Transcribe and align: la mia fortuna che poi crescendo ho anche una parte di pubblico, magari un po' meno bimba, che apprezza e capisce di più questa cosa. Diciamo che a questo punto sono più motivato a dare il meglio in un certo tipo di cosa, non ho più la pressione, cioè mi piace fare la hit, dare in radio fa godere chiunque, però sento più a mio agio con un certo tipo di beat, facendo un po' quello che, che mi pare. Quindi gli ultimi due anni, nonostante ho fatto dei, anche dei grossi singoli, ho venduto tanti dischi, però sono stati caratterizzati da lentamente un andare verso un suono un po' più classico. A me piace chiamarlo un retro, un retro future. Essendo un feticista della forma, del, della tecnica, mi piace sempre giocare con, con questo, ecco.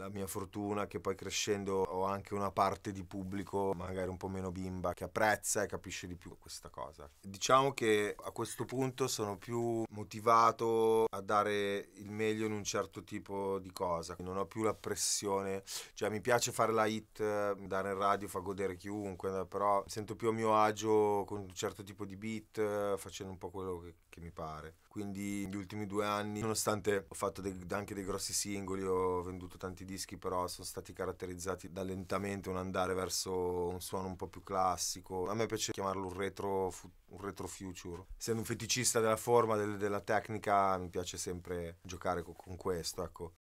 la 0.00 0.08
mia 0.08 0.26
fortuna 0.26 0.86
che 0.86 0.98
poi 0.98 1.14
crescendo 1.14 1.82
ho 1.82 2.04
anche 2.04 2.32
una 2.32 2.50
parte 2.50 2.90
di 2.90 3.04
pubblico, 3.04 3.72
magari 3.76 4.08
un 4.08 4.16
po' 4.16 4.28
meno 4.28 4.50
bimba, 4.50 4.94
che 4.94 5.04
apprezza 5.04 5.62
e 5.62 5.66
capisce 5.66 6.06
di 6.06 6.16
più 6.16 6.36
questa 6.38 6.70
cosa. 6.70 7.08
Diciamo 7.20 7.74
che 7.74 8.16
a 8.18 8.30
questo 8.30 8.64
punto 8.64 9.06
sono 9.06 9.36
più 9.36 9.84
motivato 9.90 11.04
a 11.04 11.20
dare 11.20 11.90
il 11.96 12.10
meglio 12.10 12.46
in 12.46 12.52
un 12.52 12.64
certo 12.64 13.04
tipo 13.04 13.58
di 13.58 13.70
cosa, 13.72 14.16
non 14.20 14.38
ho 14.38 14.46
più 14.46 14.62
la 14.62 14.74
pressione, 14.74 15.62
cioè 15.92 16.08
mi 16.08 16.22
piace 16.22 16.50
fare 16.50 16.72
la 16.72 16.86
hit, 16.86 17.18
dare 17.18 17.90
in 17.90 17.98
radio 17.98 18.26
fa 18.26 18.38
godere 18.38 18.76
chiunque, 18.76 19.46
però 19.46 19.84
sento 19.86 20.16
più 20.16 20.28
a 20.28 20.32
mio 20.32 20.56
agio 20.56 21.24
con 21.26 21.40
un 21.40 21.52
certo 21.52 21.82
tipo 21.82 22.06
di 22.06 22.16
beat, 22.16 22.96
facendo 22.96 23.32
un 23.32 23.38
po' 23.38 23.50
quello 23.50 23.80
che, 23.80 23.94
che 24.08 24.20
mi 24.20 24.30
pare. 24.30 24.76
Quindi 24.88 25.46
gli 25.46 25.54
ultimi 25.54 25.86
due 25.86 26.04
anni, 26.04 26.40
nonostante 26.40 27.04
ho 27.06 27.14
fatto 27.14 27.40
dei, 27.40 27.56
anche 27.70 27.94
dei 27.94 28.04
grossi 28.04 28.32
singoli, 28.32 28.82
ho 28.82 29.22
venduto 29.22 29.56
tanti 29.56 29.84
dischi, 29.90 30.16
però 30.16 30.46
sono 30.46 30.66
stati 30.66 30.92
caratterizzati 30.92 31.72
da 31.72 31.82
lentamente 31.82 32.48
un 32.48 32.56
andare 32.56 32.94
verso 32.94 33.68
un 33.68 33.80
suono 33.80 34.06
un 34.06 34.16
po' 34.16 34.28
più 34.28 34.42
classico. 34.42 35.28
A 35.28 35.34
me 35.34 35.46
piace 35.46 35.72
chiamarlo 35.72 36.06
un 36.06 36.14
retro, 36.14 36.72
un 37.08 37.20
retro 37.20 37.46
future. 37.46 38.06
Essendo 38.16 38.40
un 38.40 38.46
feticista 38.46 39.00
della 39.00 39.16
forma, 39.16 39.56
del, 39.56 39.76
della 39.76 40.00
tecnica, 40.00 40.76
mi 40.78 40.88
piace 40.88 41.18
sempre 41.18 41.78
giocare 41.82 42.22
con, 42.22 42.34
con 42.36 42.56
questo, 42.56 43.02
ecco. 43.04 43.32